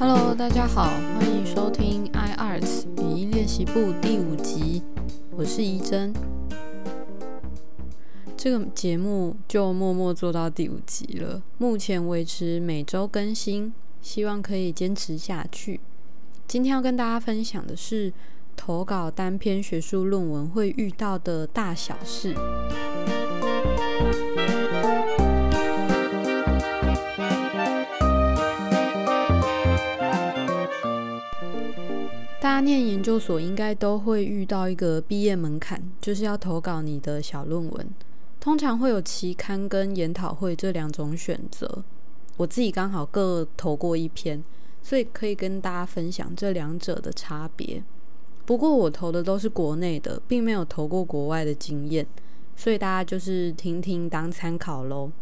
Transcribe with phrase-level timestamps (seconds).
[0.00, 0.84] Hello，大家好，
[1.18, 4.82] 欢迎收听 iArts 语音练习部第五集，
[5.36, 6.10] 我是怡珍。
[8.34, 15.80] 这个节目就默默做到第五集了，目前维持每周更新，希望可以坚持下去。
[16.48, 18.10] 今天要跟大家分享的是
[18.56, 22.34] 投稿单篇学术论文会遇到的大小事。
[32.60, 37.88] 念研究所应该都会遇到一个毕业门槛，就是要投稿你的小论文。
[38.38, 41.84] 通常会有期刊跟研讨会这两种选择。
[42.36, 44.42] 我自己刚好各投过一篇，
[44.82, 47.82] 所以可以跟大家分享这两者的差别。
[48.46, 52.06] 不过我投的都是国内的，并没有投过国外的经验，
[52.56, 55.12] 所以大家就是听听当参考喽。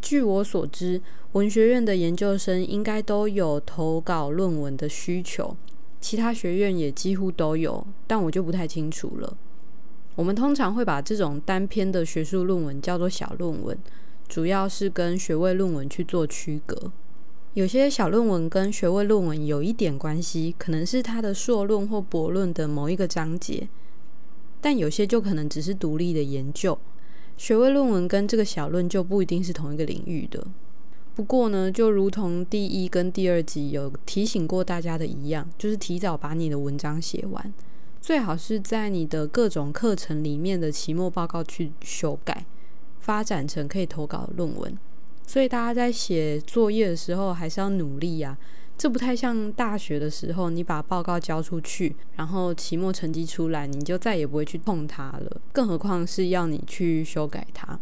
[0.00, 1.00] 据我所知，
[1.32, 5.56] 文学院的研究生应该都有投稿论文的需求，
[6.00, 9.36] 其他学院也几乎都有，但我就不太清楚了。
[10.16, 13.78] 我们通常会把这种单篇的学术论文叫做小论文，
[14.28, 16.90] 主要是跟学位论文去做区隔。
[17.54, 23.68] 有些小论文跟学位论文有一点关系，可能是它的硕论或博论的某一个章节，
[24.60, 26.78] 但有些就可能只是独立的研究。
[27.40, 30.46] 学位论文跟这个小论就不一定是同一个领域的。
[31.14, 37.54] 不过呢，就如同第一跟第二集有提醒过大家的一样，就是提早把你的文章写完，
[37.98, 42.44] 最好是在你的各种课程里面的期末报告去修改，
[42.98, 44.78] 发展成可以投稿的论文。
[45.26, 48.36] 所以大家在写作业的时候还是要努力呀。
[48.80, 55.38] 这不太像大学的时候，你把报告交出去，然后期末成绩出来，你就再也不会去碰它了。
[55.52, 57.78] 更何况是要你去修改它。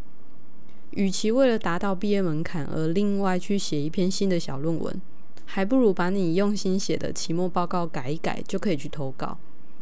[0.90, 5.00] 与其为了达到毕业门槛而另外去写一篇新的小论文，
[5.44, 9.38] 还不如把你用心写的期末报告改一改，就可以去投稿。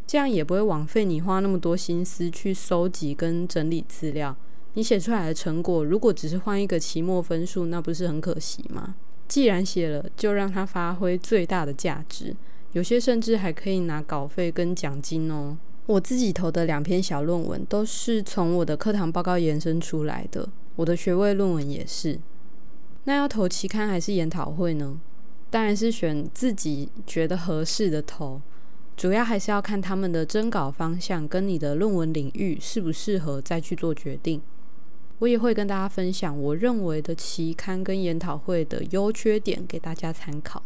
[0.07, 4.37] 这样也不会枉费你花那么多心思去收集跟整理资料。
[4.75, 8.97] 你写出来的成果，如果只是换一个期末分数，那不是很可惜吗？
[9.29, 12.35] 既然写了，就让它发挥最大的价值。
[12.73, 15.57] 有些甚至还可以拿稿费跟奖金哦。
[15.87, 22.19] 我自己投的两篇小论文都是从我的课堂报告延伸出来的，我的学位论文也是。
[23.05, 24.99] 那要投期刊还是研讨会呢？
[25.49, 28.41] 当然是选自己觉得合适的投，
[28.97, 34.43] 主要还是要看他们的征稿方向跟你的论文领域适不适合，再去做决定。
[35.19, 40.63] 我也会跟大家分享我认为的期刊跟研讨会的优缺点，给大家参考。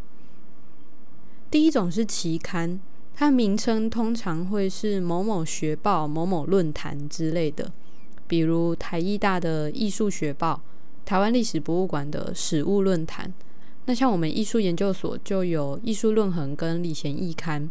[1.50, 2.81] 第一种是期刊，
[3.15, 7.71] 它名称通常会是某某学报、某某论坛之类的，
[8.27, 10.60] 比如台艺大的艺术学报、
[11.05, 13.33] 台湾历史博物馆的史物论坛。
[13.87, 17.71] 那像我们艺术研究所就有艺术论衡跟礼贤艺刊。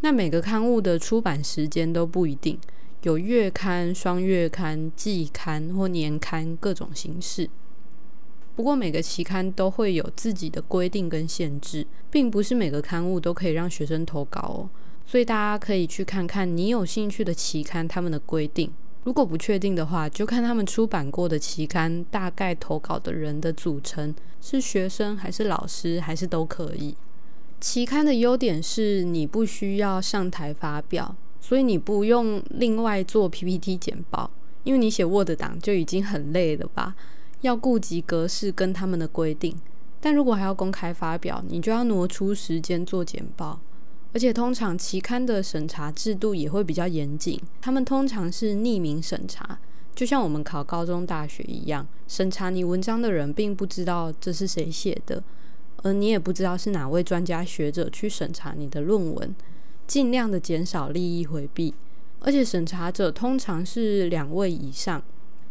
[0.00, 2.58] 那每个刊物的出版时间都不一定。
[3.02, 7.50] 有月刊、双月刊、季刊或年刊各种形式。
[8.54, 14.70] 不过每个期刊都会有自己的规定跟限制，并不是每个刊物都可以让学生投稿哦。
[15.04, 18.70] 所以大家可以去看看你有兴趣的期刊他们的规定。
[19.02, 26.94] 如果不确定的话，就看他们出版过的期刊大概投稿的人的组成是学生还是老师还是都可以。
[27.60, 31.16] 期刊的优点是你不需要上台发表。
[31.42, 34.30] 所以你不用另外做 PPT 简报，
[34.62, 36.94] 因为你写 Word 档就已经很累了吧？
[37.40, 39.56] 要顾及格式跟他们的规定，
[40.00, 43.60] 但如果还要公开发表，你就要挪出时间做简报。
[44.14, 49.58] 而且通常期刊的审查制度也会比较严谨，他们通常是匿名审查，
[49.96, 55.20] 就像我们考高中、大学一样，审查你文章的人并不知道这是谁写的，
[55.78, 59.34] 而你也不知道是哪位专家学者去审查你的论文。
[59.92, 61.74] 尽量的减少利益回避，
[62.20, 65.02] 而且审查者通常是两位以上。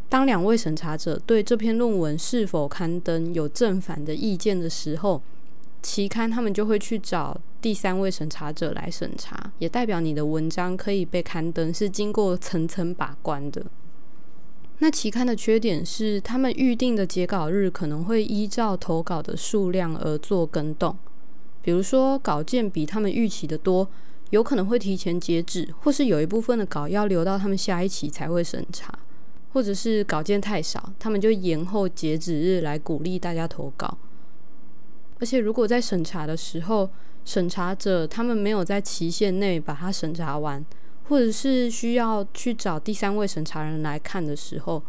[0.09, 5.21] 当两位审查者对这篇论文是否刊登有正反的意见的时候，
[5.83, 13.63] 期刊他们就会去找第三位审查者来审查，也代表你的文章可以被刊登是经过层层把关的。
[14.79, 20.97] 那期刊的缺点是，他们预定的截稿日可能会依照投稿的数量而做更动，
[21.61, 23.87] 比如说稿件比他们预期的多。
[24.31, 28.91] 有可能会提前截止，或是有一部分的稿要留到他们下一期才会审查，
[29.53, 33.97] 或者是稿件太少，他们就延后截止日来鼓励大家投稿。
[35.19, 36.89] 而且如果在审查的时候，
[37.23, 40.65] 审查者他们没有在期限内把它审查完，
[41.09, 44.81] 或者是需要去找第三位审查人来看的时候，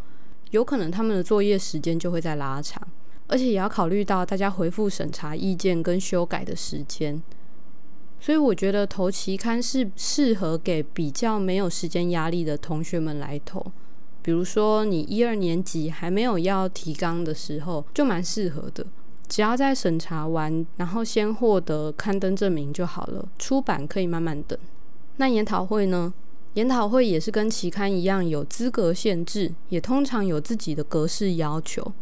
[0.53, 2.81] 有可能他们的作业时间就会在拉长。
[3.29, 7.23] 而且也要考虑到大家回复审查意见跟修改的时间。
[8.25, 13.61] 所以我觉得投期刊是适合给比较没有时间压力的同学们来投。
[14.23, 18.87] 比如说你一二年级还没有要提纲的时候，就蛮适合的。
[19.29, 23.29] 只要在审查完，然后先获得刊登证明就好了。
[23.41, 24.57] 出版可以慢慢等。
[25.17, 26.15] 那研讨会呢？
[26.55, 31.93] 研讨会也是跟期刊一样有资格限制，也通常有自己的格式要求。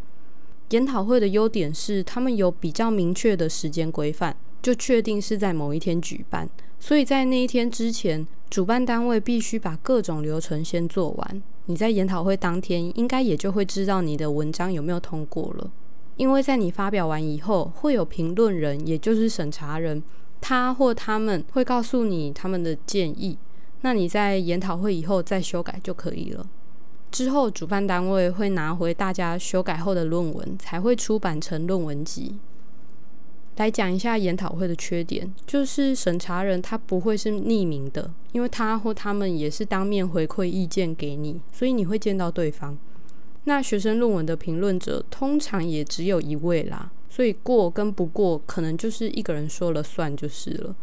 [0.69, 4.37] 研讨会的优点是，他们有比较明确的时间规范。
[4.63, 6.49] 就确定是在某一天举办，
[6.79, 11.43] 所以在那一天之前，主办单位必须把各种流程先做完。
[11.67, 15.71] 你在研讨会当天，应该也就会知道你的文章有没有通过了。
[16.17, 20.03] 因为在你发表完以后，会有评论人，也就是审查人，
[20.41, 23.39] 他或他们会告诉你他们的建议。
[23.83, 26.47] 那你在研讨会以后再修改就可以了。
[27.11, 32.37] 之后主办单位会拿回大家修改后的论文，才会出版成论文集。
[33.61, 42.79] 来讲一下研讨会的缺点，就是审查人他不会是匿名的，因为他或他们也是当面回馈意见给你，所以你会见到对方。
[43.45, 50.75] 那学生论文的评论者通常也只有一位啦，所以过跟不过可能就是一个人说了算就是了。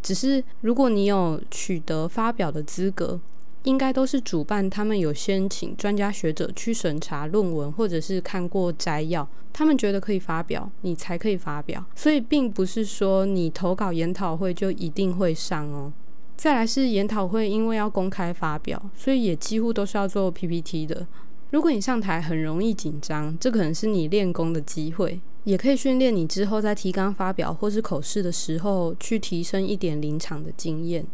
[0.00, 3.20] 只是如果你有取得发表的资格。
[3.64, 11.84] 应该都是主办，他们有先请专家学者去审查论文，或者是看过摘要，他们觉得可以发表，你才可以发表。
[11.94, 15.92] 所以并不是说你投稿研讨会就一定会上哦。
[16.36, 21.06] 再来是研讨会，因为要公开发表，所以也几乎都是要做 PPT 的。
[21.50, 31.06] 如果你上台很容易紧张，这可能是你练功的机会，也可以训练你之后在提纲发表或是口试的时候，去提升一点临场的经验。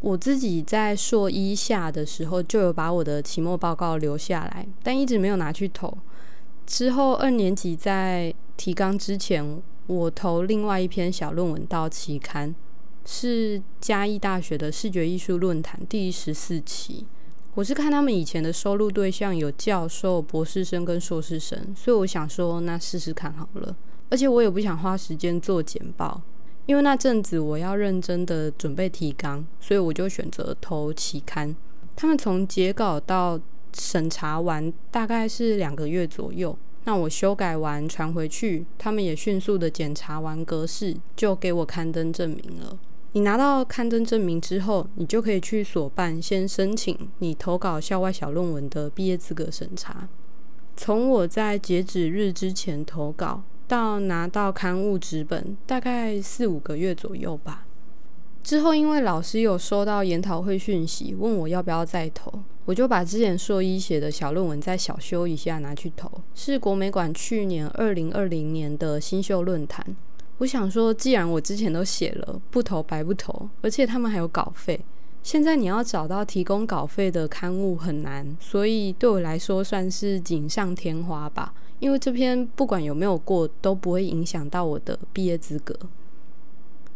[0.00, 5.92] 我自己在硕一下的时候就有把我的期末报告留下来，但一直没有拿去投。
[6.66, 12.54] 之后二年级在提纲之前，我投另外一篇小论文到期刊，
[13.04, 17.06] 是嘉义大学的视觉艺术论坛第十四期。
[17.54, 23.74] 我是看他们以前的收录对象有教授、博士生跟硕士生，所以我想说那试试看好了。
[24.10, 26.22] 而且我也不想花时间做简报。
[26.68, 31.56] 因为那阵子我要认真的准备提纲，所以我就选择投期刊。
[31.96, 33.40] 他们从截稿到
[33.72, 36.54] 审查完大概是两个月左右。
[36.84, 42.78] 那我修改完传回去，他们也迅速的检查完格式，就给我刊登证明了。
[43.12, 50.06] 你拿到刊登证明之后，你就可以去所办先申请你投稿校外小论文的毕业资格审查。
[50.76, 53.42] 从我在截止日之前投稿。
[53.68, 57.66] 到拿到刊物纸本，大概四五个月左右吧。
[58.42, 62.32] 之后，因为老师有收到研讨会讯息，问我要不要再投，
[62.64, 66.10] 我就把之前硕一写的小论文再小修一下拿去投。
[66.34, 69.84] 是国美馆去年二零二零年的新秀论坛。
[70.38, 74.80] 我想说，既然我之前都写了，不投白不投，而且他们还有稿费。
[75.22, 81.52] 现在你要找到提供稿费的刊物很难，所以对我来说算是锦上添花吧。
[81.80, 85.74] 因为这篇不管有没有过，都不会影响到我的毕业资格。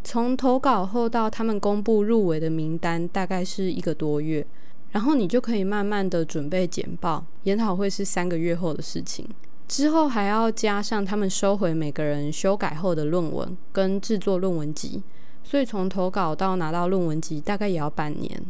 [0.05, 4.44] 从投稿后到他们公布入围的名单，大概是一个多月，
[4.90, 7.25] 然后你就可以慢慢的准备简报。
[7.44, 9.29] 研讨会是三个月后的事情，
[9.69, 15.01] 之后还要加上他们收回每个人修改后的论文跟制作论文集，
[15.44, 18.43] 所以从投稿到拿到论文集，大概也要半年。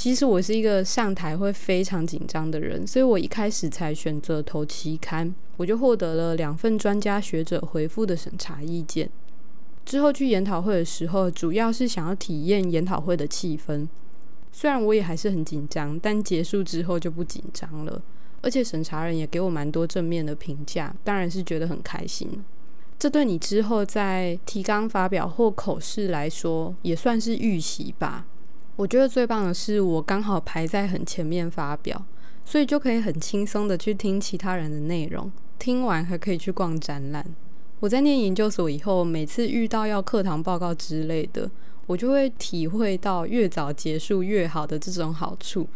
[0.00, 9.10] 其实我是一个上台会非常紧张的人，所以我一开始才选择投期刊，我就获得了两份专家学者回复的审查意见。
[9.84, 13.86] 之后去研讨会的时候，主要是想要体验研讨会的气氛。
[14.50, 18.00] 虽然我也还是很紧张，但结束之后就不紧张了。
[18.40, 22.42] 而且审查人也给我蛮多正面的评价，当然是觉得很开心。
[22.98, 28.24] 这对你之后在提纲发表或口试来说，也算是预习吧。
[28.76, 32.04] 我觉得最棒的是，我刚好排在很前面发表，
[32.44, 37.24] 所以就可以很轻松的去听其他人的内容，听完还可以去逛展览。
[37.80, 41.50] 我在念研究所以后，每次遇到要课堂报告之类的，
[41.86, 45.68] 我就会体会到越早结束越好的这种好处。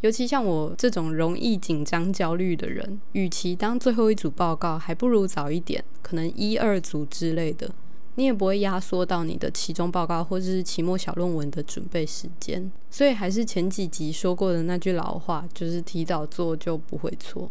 [0.00, 7.70] 尤其像我这种容易紧张焦虑的人，与其当最后一组报告，还不如早一点，可能一二组之类的。
[8.16, 17.50] 你也不会压缩到你的期中报告或者是期末小论文的准备时间，所以还是前几集说过的那句老话，就是提早做就不会错。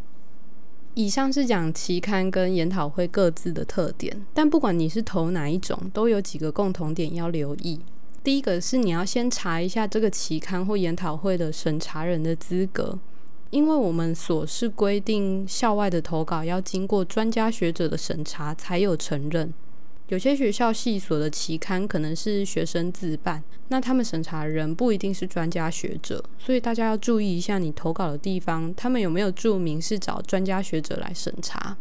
[0.95, 7.79] 以上是讲期刊跟研讨会各自的特点，但不管你是投哪一种，都有几个共同点要留意。
[8.21, 12.99] 第一个是你要先查一下这个期刊或研讨会的审查人的资格，
[13.49, 19.53] 因为我们所是规定校外的投稿要经过专家学者的审查才有承认。
[20.09, 31.77] 有些学校系所的期刊可能是学生自办，那他们审查人不一定是专家学者，所以大家要注意一下你投稿的地方，他们有没有注明是找专家学者来审查。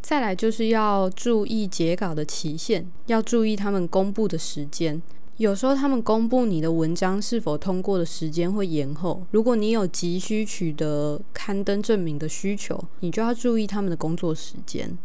[0.00, 5.02] 再来就是要注意截稿的期限，要注意他们公布的时间。
[5.36, 14.96] 有时候他们公布你的文章是否通过的时间会延后，如果你有急需取得刊登证明的需求，你就要注意他们的工作时间。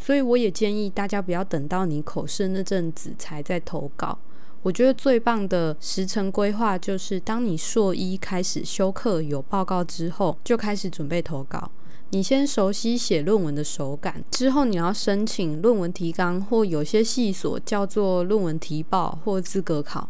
[0.00, 4.18] 所以我也建议大家不要等到你口试那阵子才在投稿。
[4.62, 11.70] 我觉得最棒的时程规划就是，当你硕一开始修课有报告之后，就开始准备投稿。
[12.10, 20.08] 你先熟悉写论文的手感，之后你要申请论文提纲，或有些系所叫做论文提报或资格考。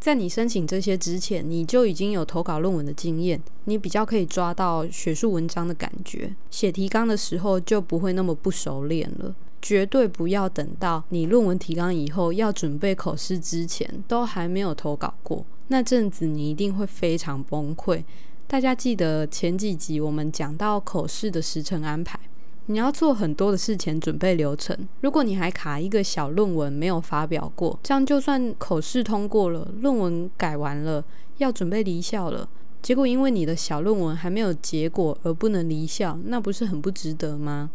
[0.00, 6.34] 在你申请这些之前，你就已经有投稿论文的经验，你比较可以抓到学术文章的感觉。
[6.50, 9.34] 写提纲的时候就不会那么不熟练了。
[9.60, 18.02] 绝对不要等到你论文提纲以后要准备口试之前，都还没有投稿过，那阵子你一定会非常崩溃。
[18.46, 22.18] 大家记得前几集我们讲到口试的时程安排，
[22.66, 24.76] 你要做很多的事前准备流程。
[25.00, 31.04] 如果你还卡一个小论文没有发表过，这样就算口试通过了，论文改完了，
[31.38, 32.48] 要准备离校了，
[32.80, 37.70] 结果因为你的小论文还没有结果而不能离校，那不是很不值得吗？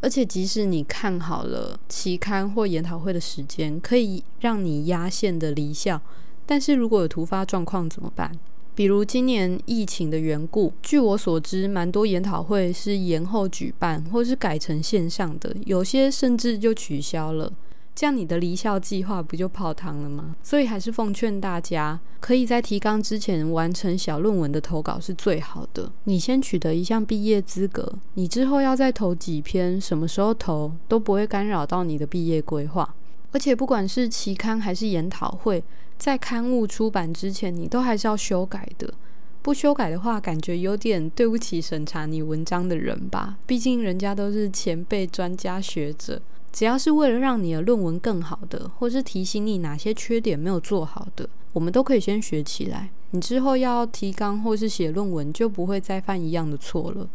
[0.00, 6.00] 而且即使你看好了期刊或研讨会的时间，可以让你压线的离校，
[6.44, 8.30] 但是如果有突发状况怎么办？
[8.76, 17.50] 比如今年疫情的缘故，据我所知，蛮多研讨会是延后举办，或是改成线上的，有些甚至就取消了。
[17.94, 20.36] 这样你的离校计划不就泡汤了吗？
[20.42, 25.90] 所以还是奉劝大家，可以在提纲之前完成小论文的投稿是最好的。
[26.04, 32.94] 你先取得一项毕业资格，你之后要再投几篇，什么时候投都不会干扰到你的毕业规划。
[33.32, 35.64] 而且不管是期刊还是研讨会。
[35.98, 38.92] 在刊物出版之前，你都还是要修改的。
[39.42, 43.38] 不修改的话，感觉有点对不起审查你文章的人吧。
[43.46, 46.20] 毕竟人家都是前辈、专家学者。
[46.52, 52.90] 只要是为了让你的论文更好的，或是提醒你哪些缺点没有做好的，我们都可以先学起来。
[53.10, 57.08] 你之后要提纲或是写论文，就不会再犯一样的错了。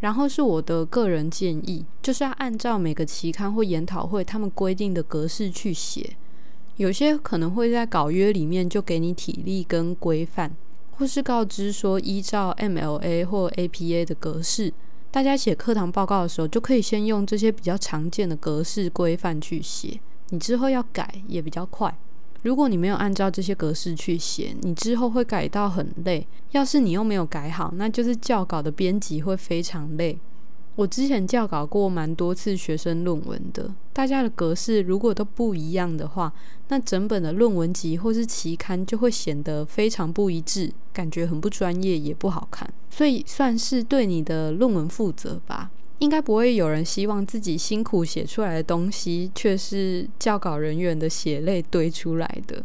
[0.00, 6.16] 然后是我的个人建议，就是要按照每个期刊或研讨会他们规定的格式去写。
[6.76, 10.52] 有些可能会在稿约里面就给你体例跟规范，
[10.92, 14.72] 或是告知说依照 MLA 或 APA 的格式，
[15.10, 21.96] 大家写课堂报告的时候就可以先用这些比较常见的格式规范去写，你之后要改也比较快。
[22.42, 26.26] 如果你没有按照这些格式去写，你之后会改到很累。
[26.52, 30.16] 要是你又没有改好，那就是校稿的编辑会非常累。
[30.76, 36.30] 我之前校稿过蛮多次学生论文的，大家的格式如果都不一样的话，
[36.68, 42.70] 那整本的论文集或是期刊就会显得非常不一致，感觉很不专业，也不好看。
[42.90, 45.70] 所以算是对你的论文负责吧。
[46.00, 52.62] 应该不会有人希望自己辛苦写出来的东西，却是校稿人员的血泪堆出来的。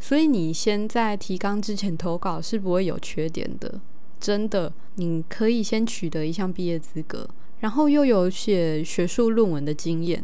[0.00, 3.80] 所以你先在提纲之前投稿是不会有缺点的，
[4.18, 4.72] 真的。
[4.96, 7.28] 你可以先取得一项毕业资格。
[7.64, 10.22] 然后又有写学术论文的经验，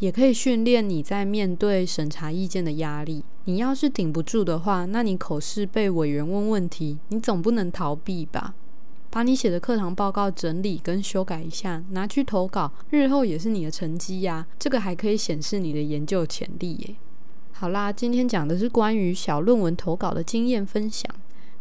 [0.00, 3.22] 也可以训练你在面对审查意见的压力。
[3.44, 8.54] 你要是顶不住的话，那你口试被委员问问题，你总不能逃避吧？
[9.08, 14.44] 把你写的课堂报告整理跟修改一下，拿去投稿，日后也是你的成绩呀。
[14.58, 16.96] 这个还可以显示你的研究潜力耶。
[17.52, 21.08] 好啦，今天讲的是关于小论文投稿的经验分享。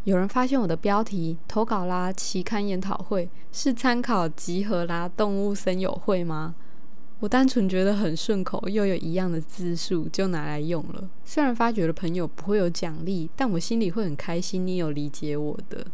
[0.09, 6.55] 有人发现我的标题投稿啦，期刊研讨会是参考集合啦，动物森友会吗？
[7.19, 11.07] 我单纯觉得很顺口，又有一样的字数，就拿来用了。
[11.23, 15.85] 虽然发掘的朋友不会有奖励，但我心里会很开心，你有理解我的。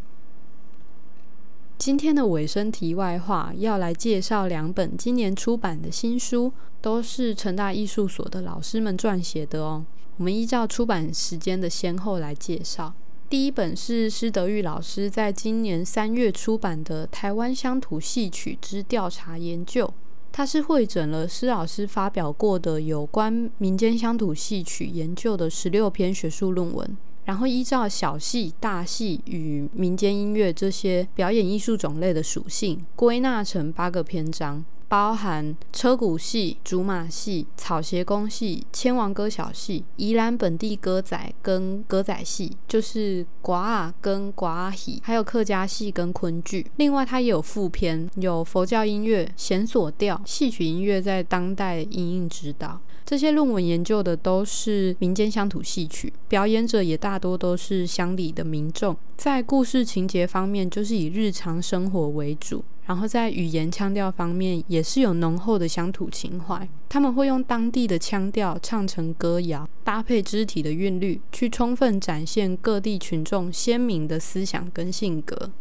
[1.77, 9.83] 今天的尾声题外话，要来介绍两本今年出版的新书，都是成大艺术所的老师们撰写的哦。
[10.15, 12.93] 我们依照出版时间的先后来介绍。
[13.27, 19.87] 第一本是施德玉老师在今年三月出版的《台湾乡土戏曲之调查研究》，
[20.31, 34.63] 它是汇整了施老师发表过的有关民间乡土戏曲研究的十六篇学术论文，然后依照小戏、大戏与民间音乐这些表演艺术种类的属性，归纳成八个篇章。
[34.87, 46.65] 包含车鼓戏、竹马戏、草鞋公戏、千王歌小戏、宜兰本地歌仔跟歌仔戏，就是寡啊跟寡啊戏，还有客家戏跟昆剧。
[46.77, 52.79] 另外，它也有副篇，有佛教音乐、弦索调、戏曲音乐在当代音韵指导。
[53.05, 58.97] 这些论文研究的都是民间乡土戏曲，表演者也大多都是乡里的民众。
[59.15, 66.67] 在故事情节方面，就是以日常生活为主；然后在语言腔调方面，也是有浓厚的乡土情怀。
[66.87, 75.51] 他们会用当地的腔调唱成歌谣，搭配肢体的韵律，去充分展现各地群众鲜明的思想跟性格。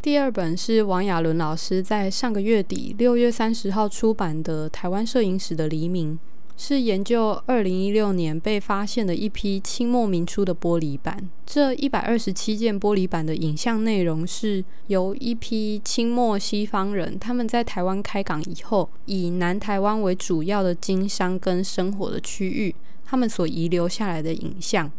[0.00, 6.12] 第二本是王亚伦老师在上个月底六月三十号出版的《台湾摄影史的黎明》。
[6.60, 11.30] 是研究二零一六年被发现的一批清末明初的玻璃板。
[11.46, 22.74] 这一百二十七件玻璃板的影像内容是由一批清末西方人他们在台湾开港以后，以南台湾为主要的经商跟生活的区域，
[23.06, 24.90] 他们所遗留下来的影像。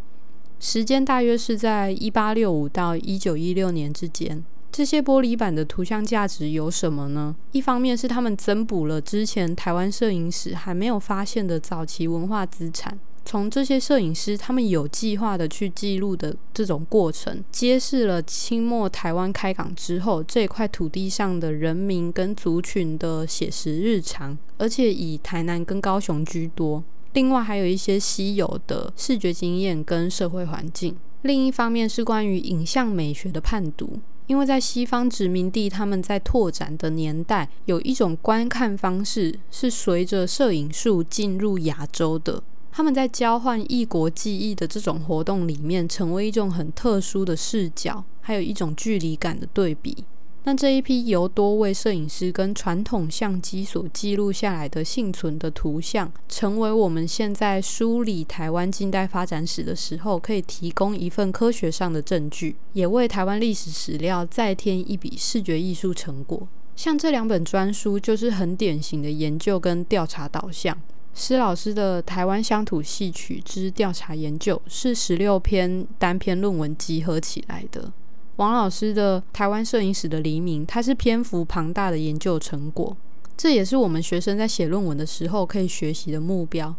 [0.62, 4.44] 时间大约是在一八六五到一九一六年之间。
[4.80, 7.36] 这些玻璃板的图像价值有什么呢？
[7.52, 12.98] 一方面是他们增补了之前台湾摄影史还没有发现的早期文化资产。
[13.26, 26.82] 从这些摄影师他们有计划的去记录的这种过程，揭示了清末台湾开港之后这块土地上的人民跟族群的写实日常，而且以台南跟高雄居多。
[27.12, 30.96] 另外还有一些稀有的视觉经验跟社会环境。
[31.24, 34.00] 另一方面是关于影像美学的判读。
[34.30, 42.44] 因为在西方殖民地，他们在拓展的年代，有一种观看方式是随着摄影术进入亚洲的。
[42.72, 50.06] 他们在交换异国记忆的这种活动里面，成为一种很特殊的视角，还有一种距离感的对比。
[50.46, 66.48] 那这一批由多位摄影师跟传统相机所记录下来的幸存的图像，成为我们现在梳理台湾近代发展史的时候，可以提供一份科学上的证据，也为台湾历史史料再添一笔视觉艺术成果。
[66.76, 70.76] 像这两本专书，就是很典型的研究跟调查导向。
[71.14, 77.92] 施老师的《台湾乡土戏曲之调查研究》是十六篇单篇论文集合起来的。
[78.40, 82.96] 王老师的《台湾摄影史的黎明》，它是篇幅庞大的研究成果，
[83.36, 86.74] 这也是我们学生在写论文的时候可以学习的目标，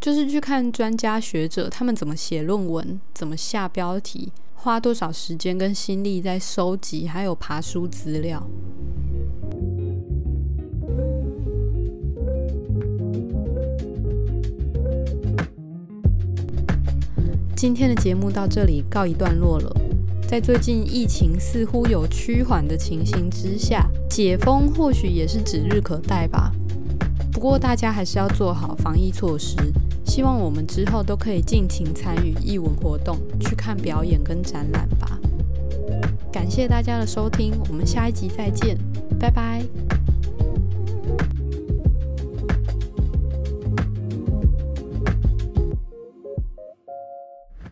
[0.00, 8.42] 就是去看专家学者他们怎么写论文，怎么下标题，花多少时间跟心力在收集还有爬书资料。
[17.54, 19.83] 今天的节目到这里告一段落了。
[20.34, 26.50] 在最近疫情似乎有趋缓的情形之下，解封或许也是指日可待吧。
[27.32, 29.54] 不过大家还是要做好防疫措施。
[30.04, 35.20] 希望我们之后都可以尽情参与艺文活动，去看表演跟展览吧。
[36.32, 38.76] 感谢大家的收听，我们下一集再见，
[39.20, 39.62] 拜拜。